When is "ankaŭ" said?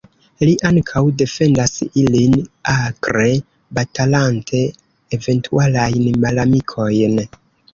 0.67-1.01